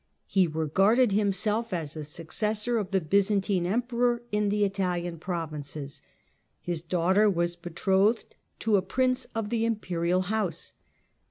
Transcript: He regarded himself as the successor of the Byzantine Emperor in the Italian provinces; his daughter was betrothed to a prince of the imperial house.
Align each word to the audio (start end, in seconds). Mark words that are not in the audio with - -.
He 0.25 0.47
regarded 0.47 1.11
himself 1.11 1.71
as 1.71 1.93
the 1.93 2.03
successor 2.03 2.79
of 2.79 2.89
the 2.89 2.99
Byzantine 2.99 3.67
Emperor 3.67 4.23
in 4.31 4.49
the 4.49 4.65
Italian 4.65 5.19
provinces; 5.19 6.01
his 6.59 6.81
daughter 6.81 7.29
was 7.29 7.55
betrothed 7.55 8.35
to 8.61 8.77
a 8.77 8.81
prince 8.81 9.25
of 9.35 9.51
the 9.51 9.63
imperial 9.63 10.21
house. 10.21 10.73